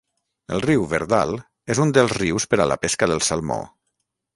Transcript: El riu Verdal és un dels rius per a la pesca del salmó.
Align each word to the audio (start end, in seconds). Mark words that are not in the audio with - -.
El 0.55 0.63
riu 0.65 0.85
Verdal 0.93 1.37
és 1.75 1.83
un 1.85 1.95
dels 2.01 2.17
rius 2.21 2.51
per 2.55 2.63
a 2.67 2.71
la 2.75 2.83
pesca 2.87 3.15
del 3.15 3.27
salmó. 3.33 3.65